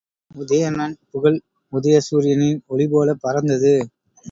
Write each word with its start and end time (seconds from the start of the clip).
உதயணன் 0.35 0.95
புகழ் 1.11 1.37
உதய 1.73 1.97
சூரியனின் 1.99 2.59
ஒளிபோலப் 2.69 3.23
பரந்தது. 3.23 3.75